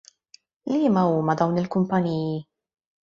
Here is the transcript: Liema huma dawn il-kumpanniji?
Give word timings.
Liema 0.71 1.03
huma 1.11 1.33
dawn 1.41 1.59
il-kumpanniji? 1.63 2.39